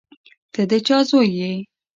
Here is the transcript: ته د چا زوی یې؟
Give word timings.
ته 0.53 0.61
د 0.69 0.71
چا 0.87 0.97
زوی 1.09 1.27
یې؟ 1.39 1.51